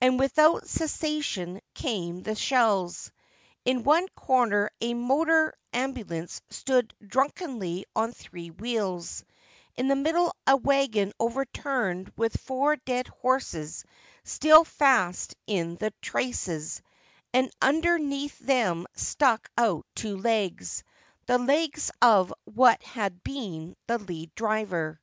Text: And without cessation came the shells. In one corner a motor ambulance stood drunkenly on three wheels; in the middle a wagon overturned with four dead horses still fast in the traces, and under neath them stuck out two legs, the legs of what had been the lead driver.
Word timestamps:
And 0.00 0.18
without 0.18 0.66
cessation 0.66 1.60
came 1.74 2.22
the 2.22 2.34
shells. 2.34 3.12
In 3.66 3.84
one 3.84 4.08
corner 4.16 4.70
a 4.80 4.94
motor 4.94 5.52
ambulance 5.74 6.40
stood 6.48 6.94
drunkenly 7.06 7.84
on 7.94 8.12
three 8.12 8.48
wheels; 8.48 9.26
in 9.76 9.88
the 9.88 9.94
middle 9.94 10.34
a 10.46 10.56
wagon 10.56 11.12
overturned 11.20 12.10
with 12.16 12.40
four 12.40 12.76
dead 12.76 13.08
horses 13.08 13.84
still 14.24 14.64
fast 14.64 15.34
in 15.46 15.76
the 15.76 15.92
traces, 16.00 16.80
and 17.34 17.50
under 17.60 17.98
neath 17.98 18.38
them 18.38 18.86
stuck 18.94 19.50
out 19.58 19.84
two 19.94 20.16
legs, 20.16 20.82
the 21.26 21.36
legs 21.36 21.90
of 22.00 22.32
what 22.46 22.82
had 22.82 23.22
been 23.22 23.76
the 23.86 23.98
lead 23.98 24.34
driver. 24.34 24.98